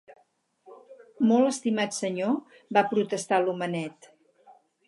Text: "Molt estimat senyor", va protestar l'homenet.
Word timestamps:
"Molt 1.31 1.51
estimat 1.51 1.95
senyor", 1.99 2.33
va 2.79 2.87
protestar 2.95 3.43
l'homenet. 3.45 4.13